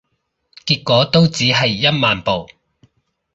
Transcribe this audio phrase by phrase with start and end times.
[0.65, 2.49] 結果都只係一萬步